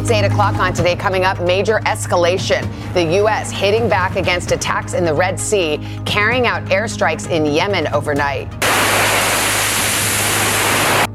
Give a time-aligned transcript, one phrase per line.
[0.00, 0.96] It's 8 o'clock on today.
[0.96, 2.62] Coming up, major escalation.
[2.94, 3.50] The U.S.
[3.50, 8.46] hitting back against attacks in the Red Sea, carrying out airstrikes in Yemen overnight.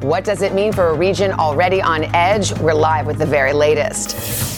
[0.03, 2.53] What does it mean for a region already on edge?
[2.59, 4.54] We're live with the very latest.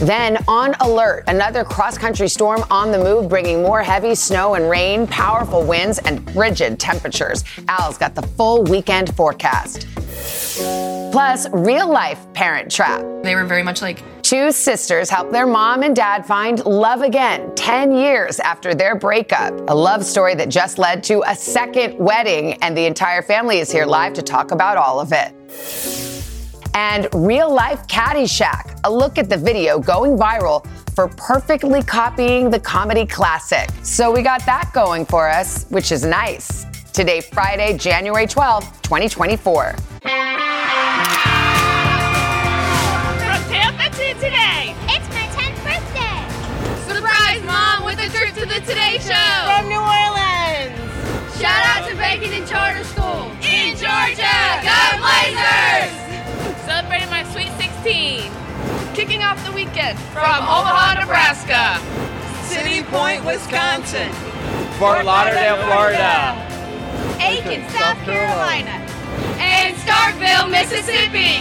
[0.00, 4.70] Then on alert, another cross country storm on the move, bringing more heavy snow and
[4.70, 7.44] rain, powerful winds, and frigid temperatures.
[7.68, 9.86] Al's got the full weekend forecast.
[11.12, 13.04] Plus, real life parent trap.
[13.22, 17.52] They were very much like Two sisters help their mom and dad find love again
[17.56, 19.52] 10 years after their breakup.
[19.68, 23.72] A love story that just led to a second wedding, and the entire family is
[23.72, 25.34] here live to talk about all of it.
[26.74, 32.60] And real life Caddyshack, a look at the video going viral for perfectly copying the
[32.60, 33.70] comedy classic.
[33.82, 36.66] So we got that going for us, which is nice.
[36.92, 39.72] Today, Friday, January 12th, 2024.
[39.72, 40.10] From
[43.48, 44.74] Tampa to today.
[44.88, 46.26] It's my 10th birthday.
[46.92, 49.46] Surprise mom with a trip to the Today Show.
[49.46, 50.76] From New Orleans.
[51.40, 53.30] Shout out to Bacon and Charter School.
[53.42, 54.60] In Georgia.
[54.62, 55.59] Go Blazers.
[57.82, 58.94] Celebrating my sweet 16.
[58.94, 61.80] Kicking off the weekend from, Omaha, Nebraska.
[62.44, 64.12] City Point, Wisconsin.
[64.78, 66.36] Fort Lauderdale, Florida.
[67.20, 68.84] Aiken, South Carolina.
[69.38, 71.38] And Starkville, Mississippi.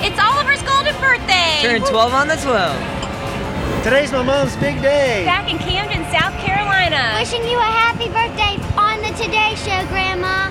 [0.00, 1.60] It's Oliver's golden birthday.
[1.62, 3.82] Turn 12 on the 12.
[3.82, 5.24] Today's my mom's big day.
[5.24, 7.16] Back in Camden, South Carolina.
[7.18, 10.48] Wishing you a happy birthday on the Today Show, Grandma.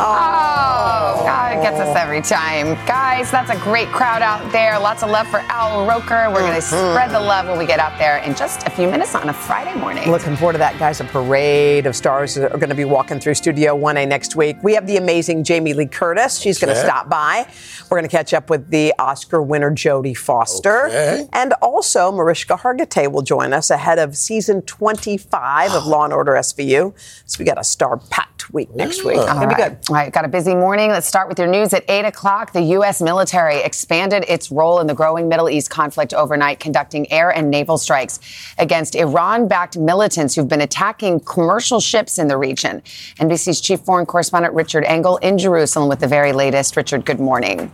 [0.00, 2.74] Oh, God, it gets us every time.
[2.86, 4.78] Guys, that's a great crowd out there.
[4.78, 6.28] Lots of love for Al Roker.
[6.30, 6.92] We're going to mm-hmm.
[6.92, 9.32] spread the love when we get out there in just a few minutes on a
[9.32, 10.08] Friday morning.
[10.08, 11.00] Looking forward to that, guys.
[11.00, 14.56] A parade of stars are going to be walking through Studio 1A next week.
[14.62, 16.38] We have the amazing Jamie Lee Curtis.
[16.38, 16.86] She's going to Okay.
[16.86, 17.48] stop by.
[17.90, 20.86] We're going to catch up with the Oscar winner Jodie Foster.
[20.86, 21.26] Okay.
[21.32, 26.34] And also, Mariska Hargitay will join us ahead of season 25 of Law and Order
[26.34, 26.94] SVU.
[27.26, 29.18] So we got a star-packed week next week.
[29.18, 29.78] All Gonna be good.
[29.88, 30.90] All right, got a busy morning.
[30.90, 32.52] Let's start with your news at 8 o'clock.
[32.52, 33.00] The U.S.
[33.00, 37.78] military expanded its role in the growing Middle East conflict overnight, conducting air and naval
[37.78, 38.20] strikes
[38.58, 42.82] against Iran backed militants who've been attacking commercial ships in the region.
[43.18, 46.76] NBC's chief foreign correspondent Richard Engel in Jerusalem with the very latest.
[46.76, 47.72] Richard, good morning.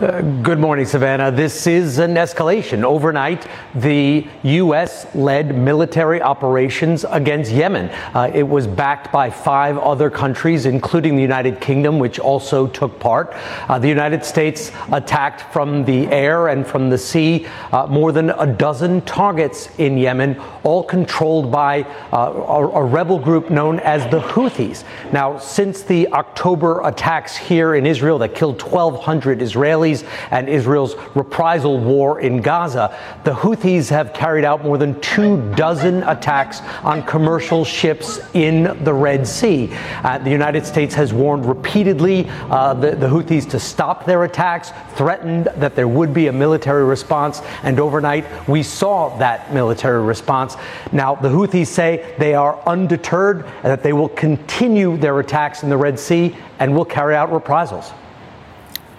[0.00, 1.30] Good morning, Savannah.
[1.30, 2.84] This is an escalation.
[2.84, 5.06] Overnight, the U.S.
[5.14, 7.90] led military operations against Yemen.
[8.14, 12.98] Uh, it was backed by five other countries, including the United Kingdom, which also took
[12.98, 13.34] part.
[13.68, 18.30] Uh, the United States attacked from the air and from the sea uh, more than
[18.30, 24.10] a dozen targets in Yemen, all controlled by uh, a, a rebel group known as
[24.10, 24.82] the Houthis.
[25.12, 29.89] Now, since the October attacks here in Israel that killed 1,200 Israelis
[30.30, 36.02] and Israel's reprisal war in Gaza, the Houthis have carried out more than two dozen
[36.04, 39.70] attacks on commercial ships in the Red Sea.
[40.02, 44.72] Uh, the United States has warned repeatedly uh, the, the Houthis to stop their attacks,
[44.94, 50.56] threatened that there would be a military response, and overnight we saw that military response.
[50.92, 55.68] Now, the Houthis say they are undeterred and that they will continue their attacks in
[55.68, 57.92] the Red Sea and will carry out reprisals.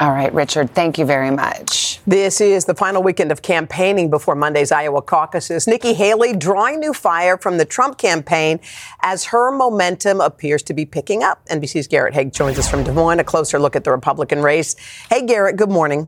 [0.02, 2.00] All right, Richard, thank you very much.
[2.08, 5.68] This is the final weekend of campaigning before Monday's Iowa caucuses.
[5.68, 8.60] Nikki Haley drawing new fire from the Trump campaign
[9.04, 11.46] as her momentum appears to be picking up.
[11.50, 13.20] NBC's Garrett Haake joins us from Des Moines.
[13.20, 14.76] A closer look at the Republican race.
[15.12, 16.08] Hey, Garrett, good morning.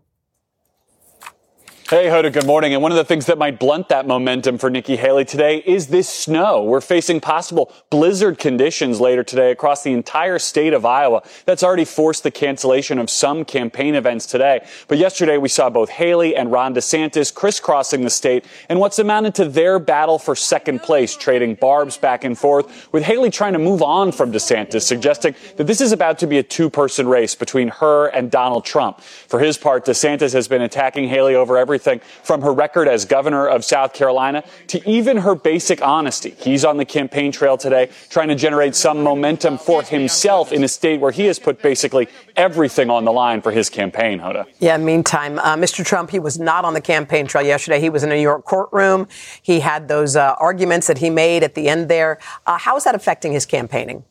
[1.90, 2.74] Hey, Hoda, good morning.
[2.74, 5.88] And one of the things that might blunt that momentum for Nikki Haley today is
[5.88, 6.64] this snow.
[6.64, 11.24] We're facing possible blizzard conditions later today across the entire state of Iowa.
[11.46, 14.66] That's already forced the cancellation of some campaign events today.
[14.88, 19.36] But yesterday we saw both Haley and Ron DeSantis crisscrossing the state in what's amounted
[19.36, 23.60] to their battle for second place, trading barbs back and forth, with Haley trying to
[23.60, 27.36] move on from DeSantis, suggesting that this is about to be a two person race
[27.36, 29.02] between her and Donald Trump.
[29.02, 33.04] For his part, DeSantis has been attacking Haley over everything everything from her record as
[33.04, 36.36] governor of South Carolina to even her basic honesty.
[36.38, 40.68] He's on the campaign trail today trying to generate some momentum for himself in a
[40.68, 44.46] state where he has put basically everything on the line for his campaign, Hoda.
[44.60, 45.84] Yeah, meantime, uh, Mr.
[45.84, 47.80] Trump, he was not on the campaign trail yesterday.
[47.80, 49.08] He was in a New York courtroom.
[49.42, 52.20] He had those uh, arguments that he made at the end there.
[52.46, 54.04] Uh, how is that affecting his campaigning?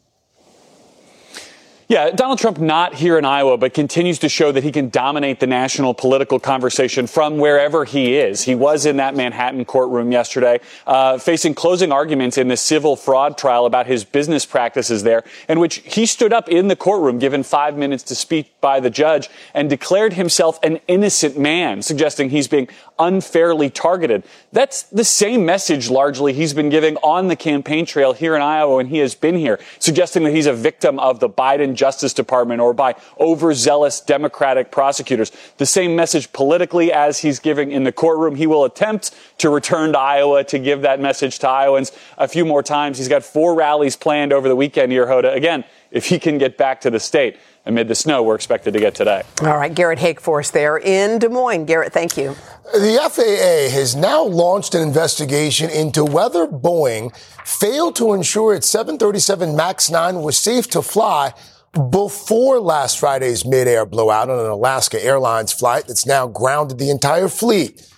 [1.93, 5.41] Yeah, Donald Trump not here in Iowa, but continues to show that he can dominate
[5.41, 8.41] the national political conversation from wherever he is.
[8.41, 13.37] He was in that Manhattan courtroom yesterday, uh, facing closing arguments in the civil fraud
[13.37, 17.43] trial about his business practices there, in which he stood up in the courtroom, given
[17.43, 22.49] five minutes to speak by the judge, and declared himself an innocent man, suggesting he's
[22.49, 22.69] being
[22.99, 24.23] unfairly targeted.
[24.51, 28.77] That's the same message largely he's been giving on the campaign trail here in Iowa
[28.77, 32.61] when he has been here, suggesting that he's a victim of the Biden Justice Department
[32.61, 35.33] or by overzealous Democratic prosecutors.
[35.57, 38.37] The same message politically as he's giving in the courtroom.
[38.37, 42.45] He will attempt to return to Iowa to give that message to Iowans a few
[42.45, 42.99] more times.
[42.99, 45.35] He's got four rallies planned over the weekend here, Hoda.
[45.35, 48.81] Again, if he can get back to the state amid the snow we're expected to
[48.81, 49.23] get today.
[49.43, 51.67] All right, Garrett Haake for us there in Des Moines.
[51.67, 52.35] Garrett, thank you.
[52.73, 57.15] The FAA has now launched an investigation into whether Boeing
[57.45, 61.35] failed to ensure its 737 MAX 9 was safe to fly
[61.73, 67.29] before last Friday's mid-air blowout on an Alaska Airlines flight that's now grounded the entire
[67.29, 67.89] fleet.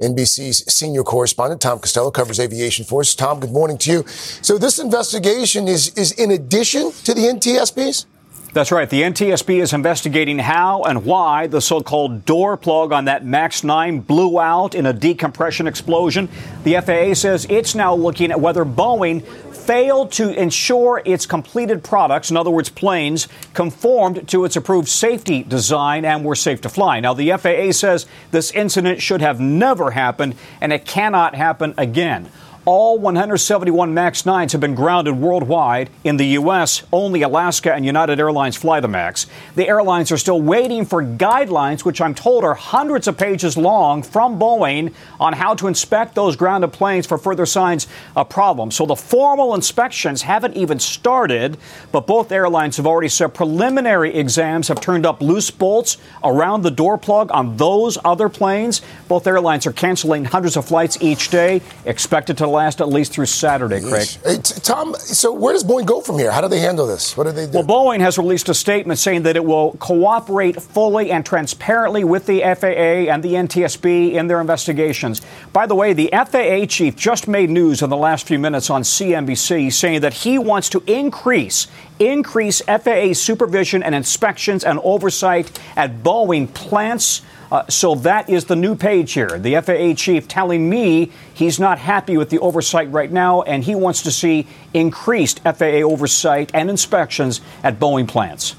[0.00, 3.14] NBC's senior correspondent Tom Costello covers aviation for us.
[3.14, 4.04] Tom, good morning to you.
[4.06, 8.06] So this investigation is is in addition to the NTSB's?
[8.52, 8.90] That's right.
[8.90, 14.00] The NTSB is investigating how and why the so-called door plug on that MAX 9
[14.00, 16.28] blew out in a decompression explosion.
[16.62, 19.24] The FAA says it's now looking at whether Boeing
[19.62, 25.42] failed to ensure its completed products, in other words, planes, conformed to its approved safety
[25.42, 27.00] design and were safe to fly.
[27.00, 32.30] Now, the FAA says this incident should have never happened and it cannot happen again.
[32.64, 35.90] All 171 MAX 9s have been grounded worldwide.
[36.04, 39.26] In the U.S., only Alaska and United Airlines fly the MAX.
[39.56, 44.04] The airlines are still waiting for guidelines, which I'm told are hundreds of pages long
[44.04, 48.76] from Boeing on how to inspect those grounded planes for further signs of problems.
[48.76, 51.58] So the formal inspections haven't even started,
[51.90, 56.70] but both airlines have already said preliminary exams have turned up loose bolts around the
[56.70, 58.82] door plug on those other planes.
[59.08, 63.26] Both airlines are canceling hundreds of flights each day, expected to last at least through
[63.26, 64.08] Saturday, Craig.
[64.24, 66.30] Hey, Tom, so where does Boeing go from here?
[66.30, 67.16] How do they handle this?
[67.16, 67.58] What do they do?
[67.58, 72.26] Well, Boeing has released a statement saying that it will cooperate fully and transparently with
[72.26, 75.20] the FAA and the NTSB in their investigations.
[75.52, 78.82] By the way, the FAA chief just made news in the last few minutes on
[78.82, 81.66] CNBC saying that he wants to increase
[81.98, 87.22] increase FAA supervision and inspections and oversight at Boeing plants.
[87.52, 89.38] Uh, so that is the new page here.
[89.38, 93.74] The FAA chief telling me he's not happy with the oversight right now, and he
[93.74, 98.56] wants to see increased FAA oversight and inspections at Boeing plants.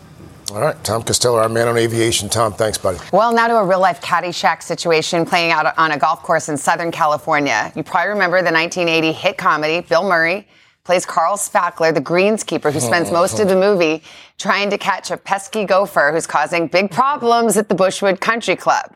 [0.52, 2.30] All right, Tom Costello, our man on aviation.
[2.30, 3.00] Tom, thanks, buddy.
[3.12, 6.56] Well, now to a real life Caddyshack situation playing out on a golf course in
[6.56, 7.74] Southern California.
[7.76, 10.48] You probably remember the 1980 hit comedy, Bill Murray
[10.84, 13.14] plays Carl Spackler, the greenskeeper who spends oh.
[13.14, 14.04] most of the movie
[14.38, 18.94] trying to catch a pesky gopher who's causing big problems at the Bushwood Country Club.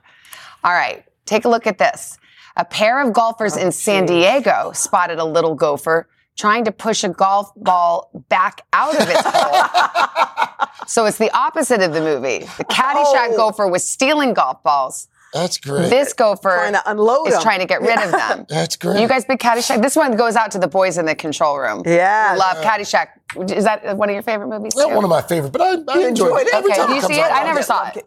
[0.64, 2.18] All right, take a look at this.
[2.58, 7.04] A pair of golfers oh, in San Diego spotted a little gopher trying to push
[7.04, 10.68] a golf ball back out of its hole.
[10.88, 12.40] so it's the opposite of the movie.
[12.58, 13.38] The Caddyshack Oh.
[13.38, 15.08] gopher was stealing golf balls.
[15.34, 15.90] That's great.
[15.90, 17.42] This gopher Trying to unload is 'em.
[17.42, 18.46] trying to get rid of them.
[18.50, 19.02] That's great.
[19.02, 19.82] You guys big Caddyshack?
[19.82, 21.84] This one goes out to the boys in the control room.
[21.86, 22.34] Yeah.
[22.34, 23.08] Who Love Caddyshack.
[23.52, 24.76] Is that one of your favorite movies?
[24.76, 24.96] Not too?
[24.96, 26.48] one of my favorite, but I, I You enjoy it.
[26.48, 26.54] it?
[26.56, 27.26] Every Okay, time you it comes see it?
[27.26, 28.06] out, I never get- saw it.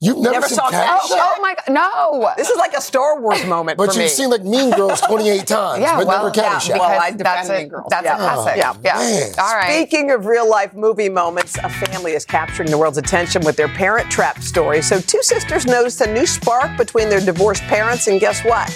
[0.00, 0.98] You've never, Never seen saw Caddyshack?
[1.10, 2.32] Oh, oh my God, no.
[2.36, 4.08] This is like a Star Wars moment But for you've me.
[4.08, 6.66] seen like Mean Girls 28 times, yeah, but well, never yeah, Caddyshack.
[6.74, 7.86] because Well, I defend that's a Mean Girls.
[7.90, 8.14] that's Yeah.
[8.14, 8.56] a classic.
[8.58, 8.74] Yeah.
[8.84, 8.96] yeah.
[8.98, 9.32] man.
[9.40, 9.72] All right.
[9.72, 13.66] Speaking of real life movie moments, a family is capturing the world's attention with their
[13.66, 14.82] parent trap story.
[14.82, 18.70] So, two sisters noticed a new spark between their divorced parents, and guess what?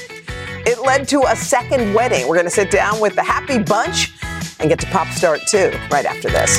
[0.66, 2.26] It led to a second wedding.
[2.26, 4.12] We're going to sit down with the happy bunch
[4.58, 6.58] and get to Pop Start 2 right after this.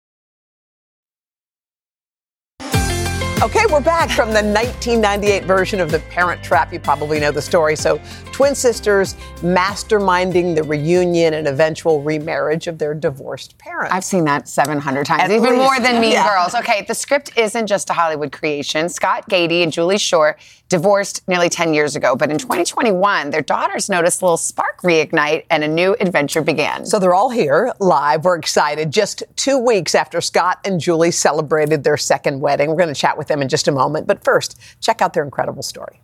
[3.41, 6.71] Okay, we're back from the 1998 version of The Parent Trap.
[6.71, 7.75] You probably know the story.
[7.75, 7.99] So,
[8.31, 13.91] twin sisters masterminding the reunion and eventual remarriage of their divorced parents.
[13.95, 15.55] I've seen that 700 times, At even least.
[15.55, 16.27] more than Mean Yeah.
[16.29, 16.53] Girls.
[16.53, 18.89] Okay, the script isn't just a Hollywood creation.
[18.89, 20.37] Scott Gady and Julie Shore
[20.71, 25.45] divorced nearly 10 years ago, but in 2021, their daughters noticed a little spark reignite
[25.49, 26.85] and a new adventure began.
[26.85, 28.23] So they're all here live.
[28.23, 28.89] We're excited.
[28.89, 32.69] Just two weeks after Scott and Julie celebrated their second wedding.
[32.69, 34.07] We're going to chat with them in just a moment.
[34.07, 35.99] But first, check out their incredible story.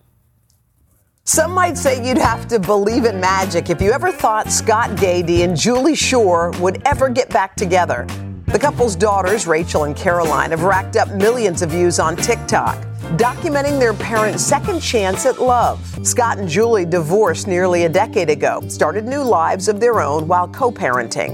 [1.24, 5.46] Some might say you'd have to believe in magic if you ever thought Scott Gady
[5.46, 8.06] and Julie Shore would ever get back together.
[8.48, 12.82] The couple's daughters, Rachel and Caroline, have racked up millions of views on TikTok,
[13.16, 15.80] documenting their parents' second chance at love.
[16.06, 20.48] Scott and Julie divorced nearly a decade ago, started new lives of their own while
[20.48, 21.34] co parenting.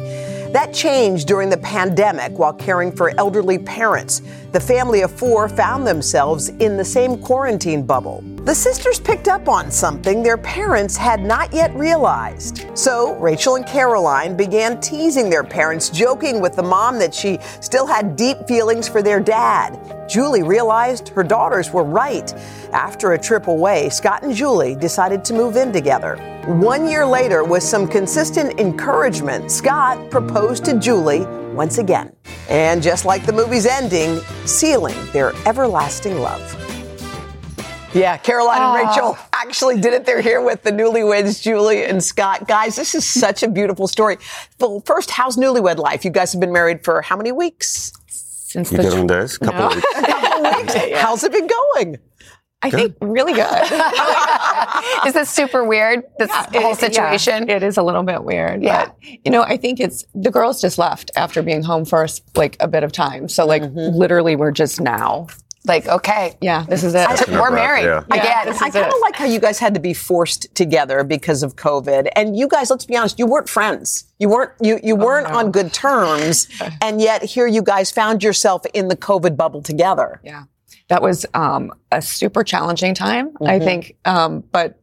[0.54, 4.22] That changed during the pandemic while caring for elderly parents.
[4.54, 8.24] The family of four found themselves in the same quarantine bubble.
[8.44, 12.64] The sisters picked up on something their parents had not yet realized.
[12.76, 17.88] So Rachel and Caroline began teasing their parents, joking with the mom that she still
[17.88, 20.08] had deep feelings for their dad.
[20.08, 22.32] Julie realized her daughters were right.
[22.74, 26.18] After a trip away, Scott and Julie decided to move in together.
[26.46, 32.16] One year later, with some consistent encouragement, Scott proposed to Julie once again.
[32.50, 36.42] And just like the movie's ending, sealing their everlasting love.
[37.94, 40.04] Yeah, Caroline and Rachel actually did it.
[40.06, 42.48] They're here with the newlyweds, Julie and Scott.
[42.48, 44.18] Guys, this is such a beautiful story.
[44.60, 46.04] Well, first, how's newlywed life?
[46.04, 47.92] You guys have been married for how many weeks?
[48.08, 49.68] Since you get on days, couple No.
[49.68, 49.86] of weeks.
[49.96, 50.76] a couple weeks.
[51.02, 51.98] How's it been going?
[52.64, 53.44] I think really good.
[55.06, 56.04] is this super weird?
[56.20, 57.48] This whole It- situation?
[57.48, 58.64] yeah, it is a little bit weird.
[58.64, 58.86] Yeah.
[58.86, 58.96] But,
[59.26, 62.68] you know, I think it's the girls just left after being home for like a
[62.68, 63.30] bit of time.
[63.30, 63.98] So, like, mm-hmm.
[63.98, 65.28] literally, we're just now.
[65.66, 66.36] Like, okay.
[66.42, 67.08] Yeah, this is it.
[67.08, 68.50] I- We're married Yeah, again.
[68.50, 72.10] I kind of like how you guys had to be forced together because of COVID.
[72.18, 74.06] And you guys, let's be honest, you weren't friends.
[74.20, 76.48] You weren't you you oh, weren't on good terms,
[76.82, 80.20] and yet here you guys found yourself in the COVID bubble together.
[80.24, 80.44] Yeah.
[80.90, 83.64] That was um, a super challenging time, I Mhm.
[83.64, 83.96] think.
[84.06, 84.82] Um, but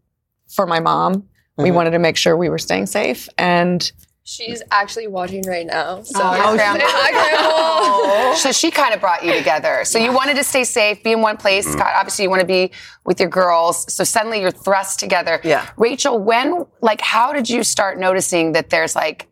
[0.49, 1.75] for my mom, we Mhm.
[1.75, 3.29] wanted to make sure we were staying safe.
[3.39, 3.91] And
[4.23, 6.03] She's actually watching right now.
[6.03, 6.79] So Oh, Hi, Grandma.
[6.79, 8.35] Grandma.
[8.37, 9.85] So she kind of brought you together.
[9.85, 11.67] So you wanted to stay safe, be in one place.
[11.67, 12.71] Scott, obviously you want to be
[13.05, 13.93] with your girls.
[13.93, 15.41] So suddenly you're thrust together.
[15.43, 15.67] Yeah.
[15.77, 19.27] Rachel, when, like, how did you start noticing that there's like,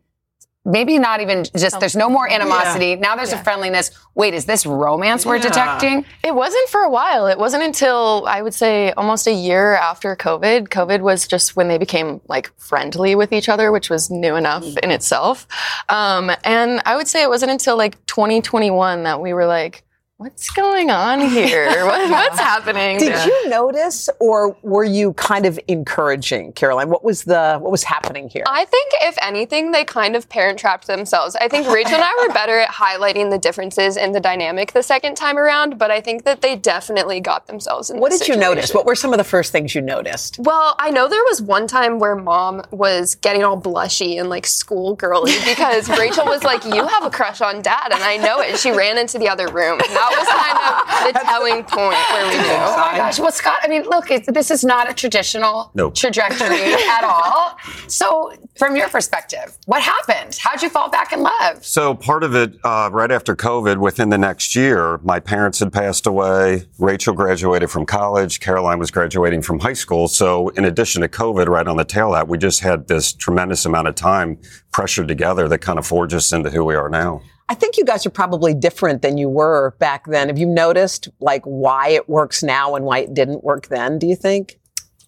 [0.64, 2.94] maybe not even just, there's no more animosity.
[2.96, 3.90] Now there's a friendliness.
[4.14, 6.04] Wait, is this romance we're detecting?
[6.22, 7.26] It wasn't for a while.
[7.26, 10.68] It wasn't until I would say almost a year after COVID.
[10.68, 14.76] COVID was just when they became like friendly with each other, which was new enough
[14.78, 15.46] in itself.
[15.88, 19.84] Um, and I would say it wasn't until like 2021 that we were like,
[20.18, 21.68] what's going on here?
[21.88, 22.98] What, what's happening?
[22.98, 26.90] Did you notice, or were you kind of encouraging, Caroline?
[26.90, 28.42] What was the what was happening here?
[28.46, 31.34] I think, if anything, they kind of parent trapped themselves.
[31.36, 34.82] I think Rachel and I were better at highlighting the differences in the dynamic the
[34.82, 38.36] second time around, but I think that they definitely got themselves in what did you
[38.36, 38.74] notice?
[38.74, 40.38] What were some of the first things you noticed?
[40.40, 44.46] Well, I know there was one time where mom was getting all blushy and like
[44.46, 48.58] schoolgirly because Rachel was like, You have a crush on dad, and I know it.
[48.58, 49.78] She ran into the other room.
[50.10, 52.54] That was kind of the telling point where we knew.
[52.58, 53.18] Oh my gosh.
[53.18, 55.94] Well, Scott, I mean, look, it's, this is not a traditional Nope.
[55.94, 57.56] trajectory at all.
[57.86, 60.36] So, from your perspective, what happened?
[60.40, 61.64] How'd you fall back in love?
[61.64, 65.72] So part of it, uh, right after COVID, within the next year, my parents had
[65.72, 66.64] passed away.
[66.78, 68.40] Rachel graduated from college.
[68.40, 70.08] Caroline was graduating from high school.
[70.08, 73.12] So in addition to COVID, right on the tail of that, we just had this
[73.12, 74.38] tremendous amount of time
[74.72, 77.20] pressured together that kind of forged us into who we are now.
[77.48, 80.28] I think you guys are probably different than you were back then.
[80.28, 83.98] Have you noticed like why it works now and why it didn't work then?
[83.98, 84.58] Do you think?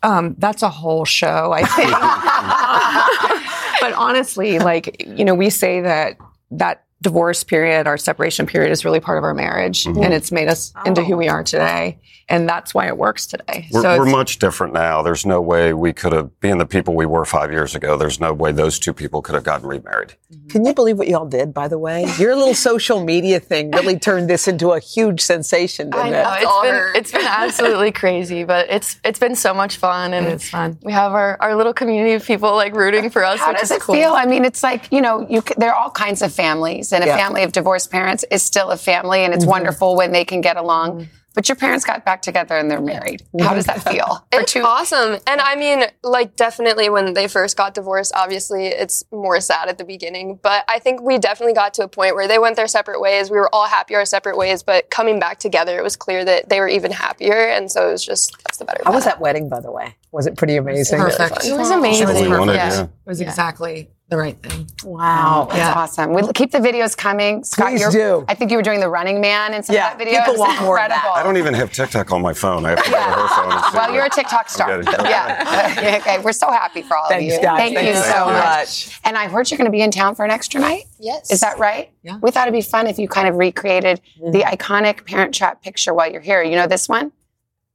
[0.02, 1.90] Um, that's a whole show, I think.
[3.80, 6.16] but honestly, like you know, we say that
[6.52, 10.04] that divorce period, our separation period, is really part of our marriage, Mhm.
[10.04, 13.68] and it's made us into who we are today, and that's why it works today.
[13.72, 15.00] We're, so we're much different now.
[15.02, 18.20] There's no way we could have, being the people we were five years ago, there's
[18.20, 20.14] no way those two people could have gotten remarried.
[20.50, 22.06] Can you believe what y'all did, by the way?
[22.18, 26.12] Your little social media thing really turned this into a huge sensation, didn't I it?
[26.12, 30.26] know it's been it's been absolutely crazy, but it's it's been so much fun and
[30.26, 30.78] it's fun.
[30.82, 33.40] We have our, our little community of people like rooting for us.
[33.40, 33.94] How which does is it cool.
[33.94, 34.12] feel?
[34.12, 37.06] I mean, it's like you know, you, there are all kinds of families, and a
[37.08, 37.16] Yeah.
[37.16, 39.48] family of divorced parents is still a family, and it's Mhm.
[39.48, 41.08] wonderful when they can get along.
[41.32, 43.22] But your parents got back together and they're married.
[43.40, 44.26] How does that feel?
[44.32, 45.16] It's awesome.
[45.28, 49.78] And I mean, like, definitely when they first got divorced, obviously it's more sad at
[49.78, 50.40] the beginning.
[50.42, 53.30] But I think we definitely got to a point where they went their separate ways.
[53.30, 56.48] We were all happy our separate ways, but coming back together, it was clear that
[56.48, 57.36] they were even happier.
[57.48, 59.94] And so it was just, that's the better How was that wedding, by the way?
[60.10, 60.98] Was it pretty amazing?
[60.98, 61.44] Perfect.
[61.44, 62.08] It was amazing.
[62.08, 62.28] It was Yeah.
[62.28, 62.56] perfect.
[62.56, 62.82] Yeah.
[62.82, 64.68] It was exactly the right thing.
[64.84, 65.72] Wow, that's Yeah.
[65.74, 66.12] awesome.
[66.12, 67.44] We keep the videos coming.
[67.44, 68.24] Scott, Please you're, do.
[68.28, 70.18] I think you were doing the Running Man and some Yeah, of that video.
[70.18, 70.96] people It was want more of that.
[70.96, 71.16] incredible.
[71.16, 72.66] I don't even have TikTok on my phone.
[72.66, 74.82] I have to go to her phone Well, you're a TikTok star.
[75.04, 75.98] yeah.
[76.00, 77.46] okay, we're so happy for all Thanks, of you.
[77.46, 77.58] guys.
[77.58, 78.44] Thank Thank you you so so much.
[78.44, 79.00] much.
[79.04, 80.84] And I heard you're going to be in town for an extra night.
[80.98, 81.30] Yes.
[81.30, 81.90] Is that right?
[82.02, 82.18] Yeah.
[82.20, 84.54] We thought it'd be fun if you kind of recreated the mm-hmm.
[84.54, 86.42] iconic Parent Trap picture while you're here.
[86.42, 87.12] You know this one?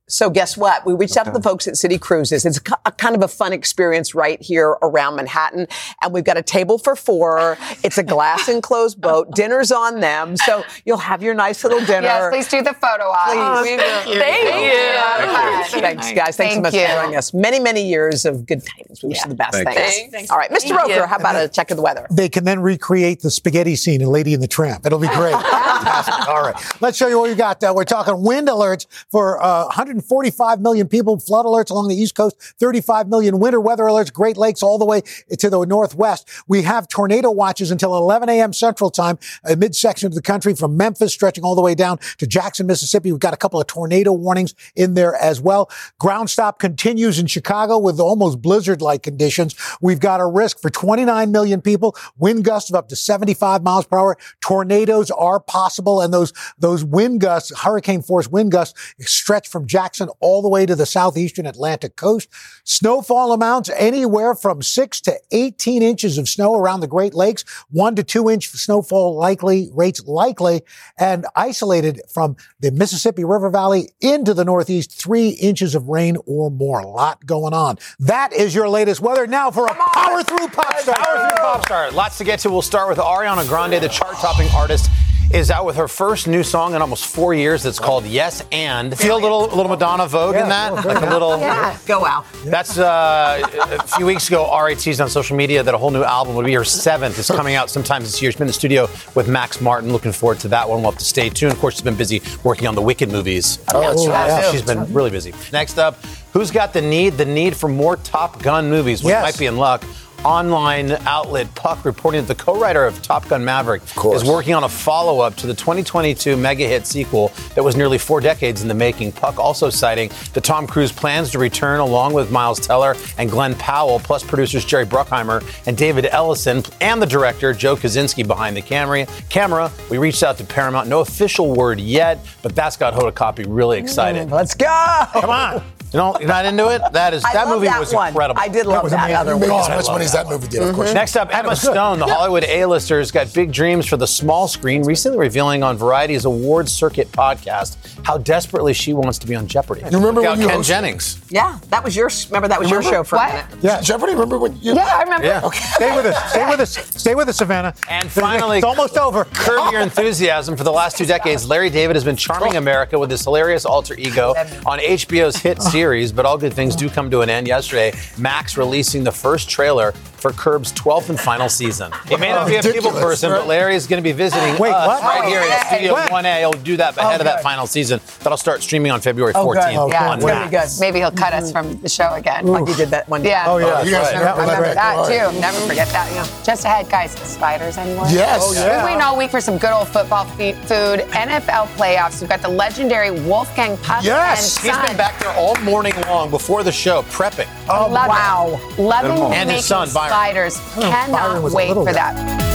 [0.07, 0.85] So guess what?
[0.85, 2.45] We reached out to the folks at City Cruises.
[2.45, 5.67] It's a, a kind of a fun experience right here around Manhattan.
[6.01, 7.57] And we've got a table for four.
[7.83, 9.31] It's a glass enclosed boat.
[9.33, 10.37] Dinner's on them.
[10.37, 12.03] So you'll have your nice little dinner.
[12.03, 13.63] Yes, please do the photo op.
[13.63, 13.79] Please.
[13.79, 15.81] Thank you.
[15.81, 16.15] Thanks, Thank you.
[16.15, 16.37] guys.
[16.37, 16.85] Thanks so Thank much you.
[16.85, 17.33] for joining us.
[17.33, 19.01] Many, many years of good times.
[19.01, 19.53] We wish you the best.
[19.53, 19.69] Thank.
[19.69, 20.11] Thanks.
[20.11, 20.29] Thanks.
[20.29, 20.69] All right, Mr.
[20.69, 21.05] Thank Roker, you.
[21.07, 22.05] how about a check of the weather?
[22.11, 24.85] They can then recreate the spaghetti scene in Lady and the Tramp.
[24.85, 25.33] It'll be great.
[25.75, 26.27] Fantastic.
[26.27, 26.81] All right.
[26.81, 27.63] Let's show you what we got.
[27.63, 32.15] Uh, we're talking wind alerts for uh, 145 million people, flood alerts along the East
[32.15, 36.29] Coast, 35 million winter weather alerts, Great Lakes all the way to the Northwest.
[36.47, 38.51] We have tornado watches until 11 a.m.
[38.51, 42.27] Central Time, a midsection of the country from Memphis stretching all the way down to
[42.27, 43.11] Jackson, Mississippi.
[43.11, 45.69] We've got a couple of tornado warnings in there as well.
[45.97, 49.55] Ground stop continues in Chicago with almost blizzard-like conditions.
[49.79, 53.85] We've got a risk for 29 million people, wind gusts of up to 75 miles
[53.85, 54.17] per hour.
[54.41, 59.84] Tornadoes are possible, and those those wind gusts, hurricane force wind gusts, stretch from Jackson
[60.19, 62.29] all the way to the southeastern Atlantic coast.
[62.63, 67.95] Snowfall amounts anywhere from six to 18 inches of snow around the Great Lakes, one
[67.95, 70.61] to two inch snowfall likely rates likely,
[70.97, 76.49] and isolated from the Mississippi River Valley into the Northeast, three inches of rain or
[76.49, 76.79] more.
[76.79, 77.77] A lot going on.
[77.99, 79.27] That is your latest weather.
[79.27, 80.95] Now for a power through pop star.
[80.95, 81.91] Power through pop star.
[81.91, 82.49] Lots to get to.
[82.49, 84.89] We'll start with Ariana Grande, the chart-topping artist.
[85.35, 87.65] Is out with her first new song in almost four years.
[87.65, 91.09] It's called "Yes and." Feel a little, a little Madonna Vogue in that, like a
[91.09, 91.37] little.
[91.37, 91.77] Yeah.
[91.85, 92.25] Go out.
[92.45, 94.45] That's uh, a few weeks ago.
[94.45, 97.19] Ari teased on social media that a whole new album would be her seventh.
[97.19, 98.31] It's coming out sometime this year.
[98.31, 99.91] She's been in the studio with Max Martin.
[99.91, 100.81] Looking forward to that one.
[100.81, 101.51] We'll have to stay tuned.
[101.51, 103.59] Of course, she's been busy working on the Wicked movies.
[103.73, 104.27] Oh, that's right.
[104.27, 104.51] Yeah.
[104.53, 105.33] She's been really busy.
[105.51, 107.15] Next up, who's got the need?
[107.17, 109.03] The need for more Top Gun movies.
[109.03, 109.21] We Yes.
[109.21, 109.83] might be in luck.
[110.25, 114.69] Online outlet Puck reporting that the co-writer of Top Gun Maverick is working on a
[114.69, 119.11] follow-up to the 2022 mega hit sequel that was nearly four decades in the making.
[119.11, 123.53] Puck also citing that Tom Cruise plans to return along with Miles Teller and Glen
[123.55, 128.63] Powell, plus producers Jerry Bruckheimer and David Ellison, and the director Joe Kosinski behind the
[128.63, 129.05] camera.
[129.29, 129.71] Camera.
[129.91, 130.89] We reached out to Paramount.
[130.89, 134.27] No official word yet, but that's got Hoda Kotb really excited.
[134.27, 135.05] Mm, let's go.
[135.13, 135.74] Come on.
[135.93, 136.81] You know, you're not into it?
[136.91, 138.09] That is I that movie that was one.
[138.09, 138.41] incredible.
[138.41, 139.15] I did love was that amazing.
[139.15, 139.61] other It one.
[139.61, 140.75] as much money as that movie did, of mm-hmm.
[140.75, 140.93] course.
[140.93, 141.55] Next up, Emma.
[141.65, 146.25] Stone, the Hollywood A-listers, got big dreams for the small screen, recently revealing on Variety's
[146.25, 149.81] Awards Circuit podcast how desperately she wants to be on Jeopardy.
[149.81, 151.21] You remember Look when you Ken hosted- Jennings.
[151.29, 152.09] Yeah, that was your.
[152.27, 153.29] Remember that was your show for What?
[153.29, 153.63] a minute.
[153.63, 154.13] Yeah, Jeopardy.
[154.13, 154.75] Remember when you?
[154.75, 155.27] Yeah, I remember.
[155.27, 155.49] Yeah.
[155.51, 156.29] Stay with us.
[156.31, 156.77] Stay with us.
[157.01, 157.73] Stay with us, Savannah.
[157.89, 159.25] And finally, it's almost over.
[159.25, 160.55] Curb Your Enthusiasm.
[160.57, 162.59] For the last two decades, Larry David has been charming oh.
[162.59, 164.33] America with his hilarious alter ego
[164.65, 167.49] on HBO's hit series, but all good things do come to an end.
[167.49, 169.93] Yesterday, Max releasing the first trailer
[170.25, 171.91] for Curb's 12th and final season.
[172.07, 173.45] He may not be a people Ridiculous, person, but?
[173.45, 175.03] Larry is going to be visiting Wait, us what?
[175.03, 176.07] right here in Oh, Studio When?
[176.25, 176.39] 1A.
[176.39, 177.99] He'll do that ahead of that final season.
[178.23, 179.61] That'll start streaming on February Oh, good.
[179.61, 179.91] 14th Okay.
[179.93, 180.73] Yeah, on it's gonna be Max.
[180.73, 180.81] good.
[180.81, 181.69] Maybe he'll cut us mm-hmm.
[181.69, 182.47] from the show again.
[182.47, 183.23] Like he did that one.
[183.23, 183.45] Yeah.
[183.47, 184.13] Oh yeah, Oh, you guys right.
[184.13, 184.73] yeah, Remember right.
[184.73, 185.39] that too.
[185.39, 186.11] Never forget that.
[186.11, 186.43] Yeah.
[186.43, 187.11] Just ahead, guys.
[187.11, 188.09] Spiders anyone?
[188.11, 188.41] Yes.
[188.43, 188.79] Oh, yeah.
[188.81, 191.01] We're waiting all week for some good old football fe- food.
[191.13, 192.19] NFL playoffs.
[192.19, 194.57] We've got the legendary Wolfgang Puck Yes.
[194.57, 194.87] and He's son.
[194.87, 197.47] been back there all morning long before the show, prepping.
[197.69, 198.59] Oh, Love wow.
[198.79, 200.09] Loving And his son, Byron.
[200.15, 200.61] Outsiders.
[200.77, 201.91] Oh, Cannot wait for guy.
[201.91, 202.45] that.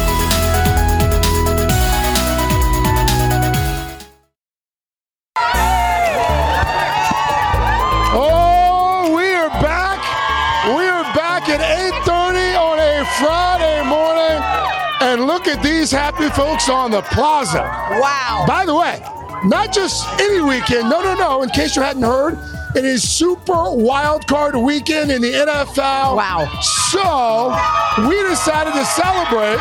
[15.63, 17.63] these happy folks on the plaza.
[18.01, 18.45] Wow.
[18.47, 19.03] By the way,
[19.45, 20.89] not just any weekend.
[20.89, 21.43] No, no, no.
[21.43, 22.39] In case you hadn't heard,
[22.75, 26.17] it is Super Wild Card Weekend in the NFL.
[26.17, 26.47] Wow.
[26.91, 29.59] So we decided to celebrate.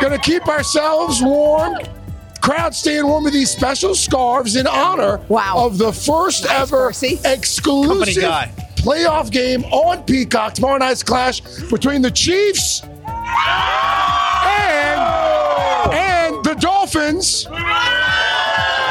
[0.00, 1.76] Gonna keep ourselves warm.
[2.40, 5.64] Crowd staying warm with these special scarves in honor wow.
[5.66, 7.18] of the first nice, ever Percy.
[7.24, 8.22] exclusive
[8.84, 10.54] playoff game on Peacock.
[10.54, 13.00] Tomorrow night's clash between the Chiefs and,
[15.94, 17.46] and the Dolphins.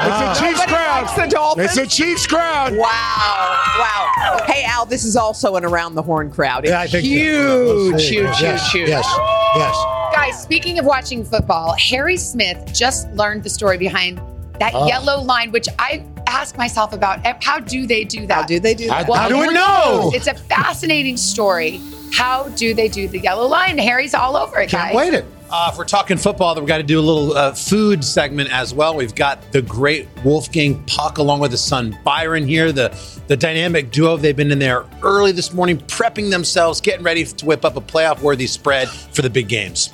[0.05, 1.01] It's a Chiefs Nobody crowd.
[1.01, 1.77] likes the Dolphins.
[1.77, 2.75] It's a Chiefs crowd.
[2.75, 3.59] Wow.
[3.79, 4.39] Wow.
[4.47, 6.65] Hey, Al, this is also an around the horn crowd.
[6.65, 7.09] It's Yeah, I think so.
[7.09, 8.89] huge, We'll huge, Yes, huge, huge.
[8.89, 9.07] Yes,
[9.55, 9.75] yes.
[10.13, 14.21] Guys, speaking of watching football, Harry Smith just learned the story behind
[14.59, 14.87] that Oh.
[14.87, 17.25] yellow line, which I ask myself about.
[17.25, 18.33] eh, How do they do that?
[18.33, 19.07] How do they do that?
[19.11, 20.11] How do we know?
[20.13, 21.81] It's a fascinating story.
[22.13, 23.77] How do they do the yellow line?
[23.79, 25.01] Harry's all over it, Can't guys.
[25.01, 25.25] Can't wait it.
[25.49, 28.51] Uh, if we're talking football, then we've got to do a little uh, food segment
[28.51, 28.95] as well.
[28.95, 33.91] We've got the great Wolfgang Puck along with his son Byron here, the, the dynamic
[33.91, 34.17] duo.
[34.17, 37.81] They've been in there early this morning, prepping themselves, getting ready to whip up a
[37.81, 39.91] playoff worthy spread for the big games.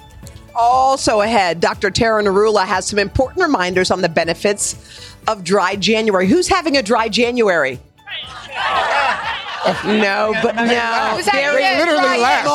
[0.55, 1.89] Also ahead, Dr.
[1.91, 6.27] Tara Narula has some important reminders on the benefits of dry January.
[6.27, 7.79] Who's having a dry January?
[9.85, 10.63] no, but no.
[11.15, 12.19] Who's having Very literally dryer?
[12.19, 12.45] last.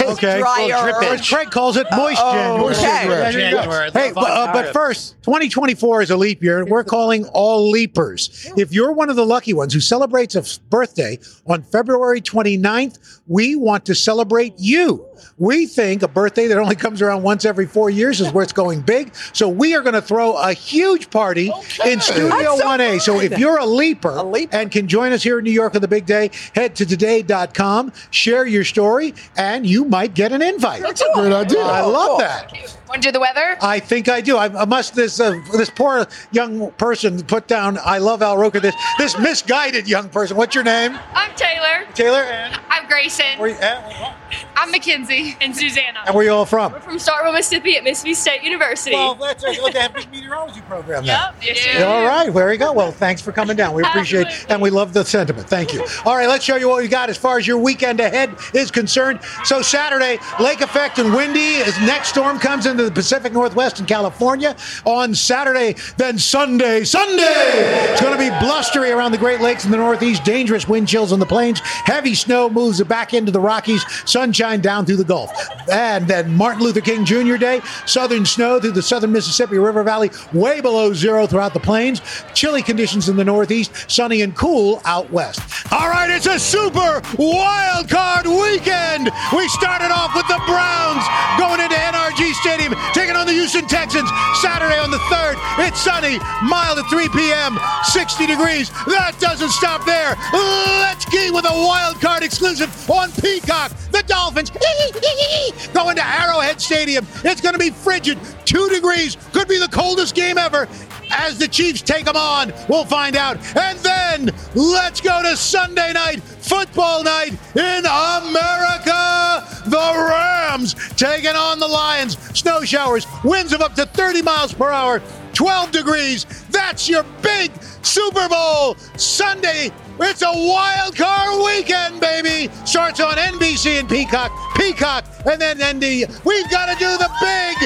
[0.00, 0.06] A.
[0.12, 0.38] Okay.
[0.38, 0.68] drier.
[0.68, 2.74] Well, As Craig calls it moist January.
[2.74, 3.08] okay.
[3.08, 3.62] There you go.
[3.62, 3.90] January.
[3.92, 8.50] Hey, but, uh, but first, 2024 is a leap year, and we're calling all leapers.
[8.56, 13.56] If you're one of the lucky ones who celebrates a birthday on February 29th, we
[13.56, 15.04] want to celebrate you.
[15.38, 18.52] We think a birthday that only comes around once every four years is where it's
[18.52, 19.14] going big.
[19.32, 21.50] So we are going to throw a huge party
[21.84, 23.00] in Studio so 1A.
[23.00, 25.88] So if you're a leaper, and can join us here in New York on the
[25.88, 30.82] big day, head to today.com, share your story, and you might get an invite.
[30.82, 31.62] That's a great idea.
[31.62, 32.52] I love that.
[32.88, 33.56] Want to do the weather?
[33.60, 34.36] I think I do.
[34.36, 34.94] I, I must.
[34.94, 37.78] This uh, this poor young person put down.
[37.84, 38.60] I love Al Roker.
[38.60, 40.36] This this misguided young person.
[40.36, 40.96] What's your name?
[41.12, 41.86] I'm Taylor.
[41.94, 42.22] Taylor.
[42.22, 43.38] And I'm Grayson.
[43.38, 44.14] where you, uh,
[44.56, 45.36] I'm Mackenzie.
[45.40, 46.00] And Susanna.
[46.06, 46.72] and where are you all from?
[46.72, 48.94] We're from Starkville, Mississippi at Mississippi State University.
[48.94, 51.04] Well, that's a, they have a meteorology program.
[51.04, 51.16] Then.
[51.42, 51.56] Yep.
[51.56, 52.72] Yes, all right, there you go.
[52.72, 53.74] Well, thanks for coming down.
[53.74, 55.48] We appreciate and we love the sentiment.
[55.48, 55.84] Thank you.
[56.04, 58.70] All right, let's show you what we got as far as your weekend ahead is
[58.70, 59.20] concerned.
[59.44, 63.88] So Saturday, lake effect and windy as next storm comes into the Pacific Northwest and
[63.88, 65.76] California on Saturday.
[65.96, 70.24] Then Sunday, Sunday, it's going to be blustery around the Great Lakes in the Northeast.
[70.24, 71.60] Dangerous wind chills on the plains.
[71.60, 73.82] Heavy snow moves back into the Rockies.
[74.08, 75.30] Sunshine down through the Gulf.
[75.70, 77.36] And then Martin Luther King Jr.
[77.36, 82.02] Day, southern snow through the southern Mississippi River Valley, way below zero throughout the plains.
[82.34, 85.40] Chilly conditions in the Northeast, sunny and cool out west.
[85.72, 89.10] All right, it's a super wild card weekend.
[89.34, 91.04] We started off with the Browns
[91.38, 91.78] going into
[92.16, 94.08] NRG Stadium, taking on the Houston Texans.
[94.40, 98.70] Saturday on the 3rd, it's sunny, mild at 3 p.m., 60 degrees.
[98.86, 100.16] That doesn't stop there.
[100.32, 103.72] Let's get with a wild card exclusive on Peacock.
[103.92, 104.50] The Dolphins
[105.74, 107.06] going to Arrowhead Stadium.
[107.24, 109.16] It's going to be frigid, two degrees.
[109.32, 110.68] Could be the coldest game ever.
[111.10, 113.36] As the Chiefs take them on, we'll find out.
[113.56, 119.44] And then let's go to Sunday night, football night in America.
[119.66, 122.16] The Rams taking on the Lions.
[122.38, 126.24] Snow showers, winds of up to 30 miles per hour, 12 degrees.
[126.50, 129.70] That's your big Super Bowl Sunday.
[129.98, 132.52] It's a wild card weekend, baby.
[132.64, 136.06] Starts on NBC and Peacock, Peacock, and then ND.
[136.24, 137.56] We've got to do the big.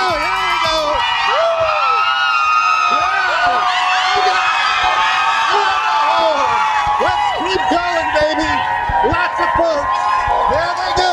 [0.00, 1.27] Oh, here we go.
[6.98, 8.50] Let's keep going, baby.
[9.08, 9.98] Lots of folks.
[10.50, 11.12] There they go.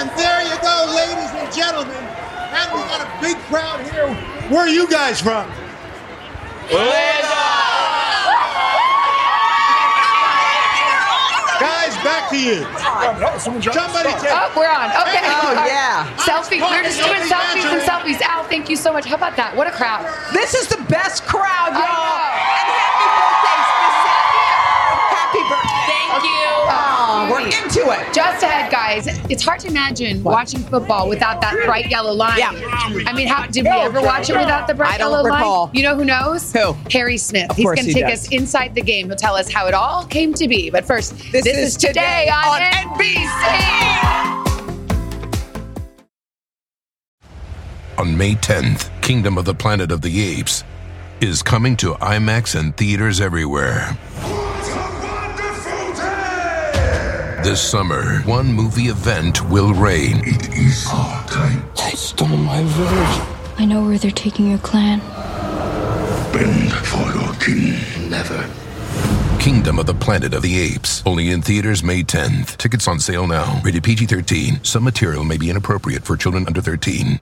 [0.00, 1.96] And there you go, ladies and gentlemen.
[1.96, 4.08] And we got a big crowd here.
[4.48, 5.50] Where are you guys from?
[6.70, 7.49] Guys,
[12.20, 12.60] back to you.
[13.72, 14.32] Somebody take.
[14.32, 14.90] Oh, we're on.
[14.90, 15.24] Okay.
[15.24, 16.06] Oh, yeah.
[16.28, 16.60] Selfie.
[16.60, 18.20] We're just doing selfies and selfies.
[18.22, 19.06] Al, thank you so much.
[19.06, 19.56] How about that?
[19.56, 20.04] What a crowd.
[20.32, 22.09] This is the best crowd, y'all.
[27.30, 28.12] We're into it.
[28.14, 29.06] Just ahead, guys.
[29.30, 32.38] It's hard to imagine watching football without that bright yellow line.
[32.38, 32.50] Yeah.
[33.06, 35.66] I mean, how, did we ever watch it without the bright I don't yellow recall.
[35.66, 35.74] line?
[35.74, 36.52] You know who knows?
[36.52, 36.72] Who?
[36.90, 37.50] Harry Smith.
[37.50, 38.26] Of He's going to take does.
[38.26, 39.06] us inside the game.
[39.06, 40.70] He'll tell us how it all came to be.
[40.70, 44.40] But first, This this, is is today, Today on, on NBC.
[47.98, 50.64] On May 10th, Kingdom of the Planet of the Apes
[51.20, 53.96] is coming to IMAX and theaters everywhere.
[57.42, 60.20] This summer, one movie event will reign.
[60.24, 61.64] It is our time.
[61.74, 63.28] They stole my village.
[63.58, 65.00] I know where they're taking your clan.
[66.34, 68.10] Bend for your king.
[68.10, 68.46] Never.
[69.40, 71.02] Kingdom of the Planet of the Apes.
[71.06, 72.58] Only in theaters May 10th.
[72.58, 73.62] Tickets on sale now.
[73.64, 74.62] Rated PG 13.
[74.62, 77.20] Some material may be inappropriate for children under 13.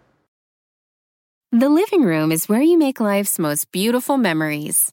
[1.52, 4.92] The living room is where you make life's most beautiful memories.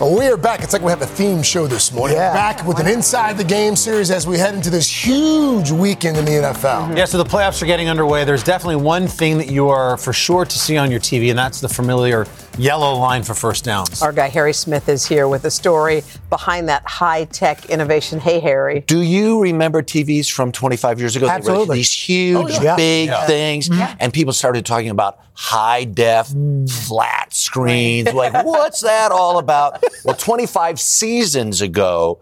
[0.00, 0.64] Well, we are back.
[0.64, 2.16] It's like we have a theme show this morning.
[2.16, 2.32] Yeah.
[2.32, 6.24] Back with an Inside the Game series as we head into this huge weekend in
[6.24, 6.88] the NFL.
[6.88, 6.96] Mm-hmm.
[6.96, 8.24] Yeah, so the playoffs are getting underway.
[8.24, 11.38] There's definitely one thing that you are for sure to see on your TV, and
[11.38, 12.26] that's the familiar
[12.58, 14.02] yellow line for first downs.
[14.02, 18.20] Our guy Harry Smith is here with a story behind that high tech innovation.
[18.20, 18.80] Hey, Harry.
[18.86, 21.26] Do you remember TVs from 25 years ago?
[21.26, 21.76] They were Absolutely.
[21.78, 22.76] these huge, Oh, yeah.
[22.76, 23.26] big Yeah.
[23.26, 23.96] things, Mhm.
[24.00, 26.32] and people started talking about high def,
[26.86, 28.12] flat screens.
[28.12, 29.82] like, what's that all about?
[30.04, 32.18] Well, 25 seasons ago,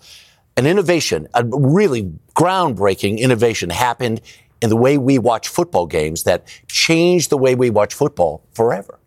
[0.56, 4.20] an innovation, a really groundbreaking innovation happened
[4.60, 8.98] in the way we watch football games that changed the way we watch football forever.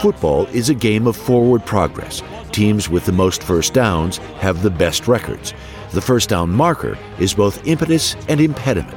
[0.00, 2.22] Football is a game of forward progress.
[2.52, 5.54] Teams with the most first downs have the best records.
[5.92, 8.96] The first down marker is both impetus and impediment.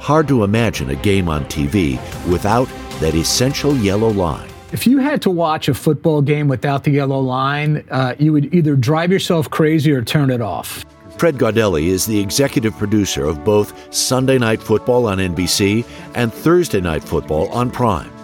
[0.00, 1.96] Hard to imagine a game on TV
[2.30, 2.68] without
[3.00, 4.48] that essential yellow line.
[4.72, 8.52] If you had to watch a football game without the yellow line, uh, you would
[8.54, 10.84] either drive yourself crazy or turn it off.
[11.18, 16.80] Fred Gaudelli is the executive producer of both Sunday Night Football on NBC and Thursday
[16.80, 18.15] Night Football on Prime.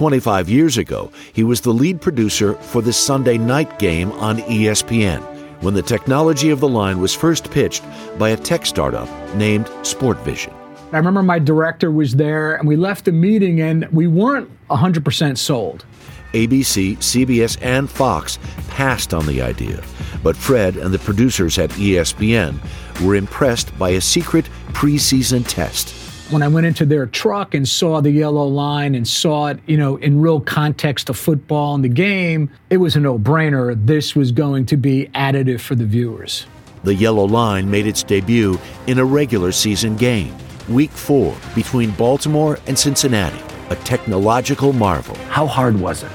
[0.00, 5.20] 25 years ago, he was the lead producer for the Sunday night game on ESPN
[5.60, 7.84] when the technology of the line was first pitched
[8.18, 10.54] by a tech startup named Sportvision.
[10.94, 15.36] I remember my director was there and we left the meeting and we weren't 100%
[15.36, 15.84] sold.
[16.32, 19.82] ABC, CBS, and Fox passed on the idea,
[20.22, 22.58] but Fred and the producers at ESPN
[23.04, 25.99] were impressed by a secret preseason test.
[26.30, 29.76] When I went into their truck and saw the yellow line and saw it, you
[29.76, 33.74] know, in real context of football and the game, it was a no-brainer.
[33.84, 36.46] This was going to be additive for the viewers.
[36.84, 40.32] The yellow line made its debut in a regular season game,
[40.68, 43.40] week four, between Baltimore and Cincinnati,
[43.70, 45.16] a technological marvel.
[45.30, 46.12] How hard was it?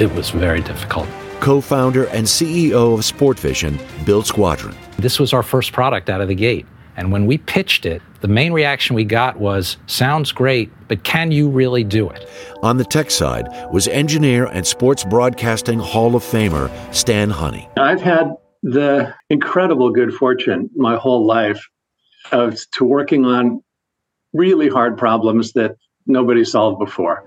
[0.00, 1.08] It was very difficult.
[1.40, 4.76] Co founder and CEO of Sportvision, Bill Squadron.
[4.96, 6.66] This was our first product out of the gate.
[6.96, 11.30] And when we pitched it, the main reaction we got was sounds great, but can
[11.30, 12.28] you really do it?
[12.60, 17.68] On the tech side was engineer and sports broadcasting Hall of Famer Stan Honey.
[17.76, 18.32] I've had
[18.64, 21.64] the incredible good fortune my whole life
[22.32, 23.62] of to working on
[24.32, 25.76] really hard problems that
[26.08, 27.24] nobody solved before.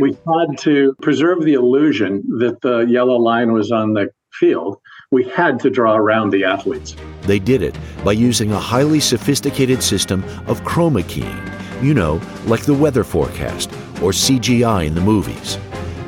[0.00, 4.78] We had to preserve the illusion that the yellow line was on the field.
[5.14, 6.96] We had to draw around the athletes.
[7.22, 11.40] They did it by using a highly sophisticated system of chroma keying,
[11.80, 13.70] you know, like the weather forecast
[14.02, 15.56] or CGI in the movies.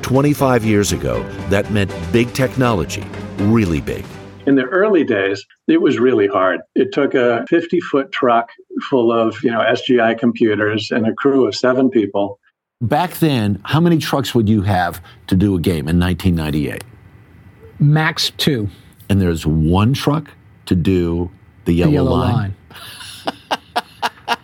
[0.02, 3.04] 25 years ago, that meant big technology,
[3.38, 4.04] really big.
[4.44, 6.62] In the early days, it was really hard.
[6.74, 8.50] It took a 50 foot truck
[8.90, 12.40] full of, you know, SGI computers and a crew of seven people.
[12.80, 16.82] Back then, how many trucks would you have to do a game in 1998?
[17.78, 18.68] Max two.
[19.08, 20.30] And there's one truck
[20.66, 21.30] to do
[21.64, 22.34] the yellow, the yellow line.
[22.34, 22.54] line.